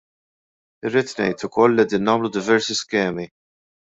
Irrid 0.89 1.11
ngħid 1.25 1.43
ukoll 1.49 1.75
li 1.75 1.85
qegħdin 1.85 2.05
nagħmlu 2.09 2.33
diversi 2.39 2.79
skemi. 2.83 3.29